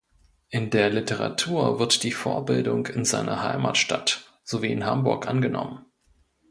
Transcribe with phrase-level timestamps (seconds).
[0.49, 5.85] In der Literatur wird die Vorbildung in seiner Heimatstadt sowie in Hamburg angenommen.